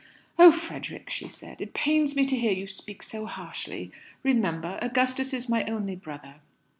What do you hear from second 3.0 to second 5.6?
so harshly. Remember, Augustus is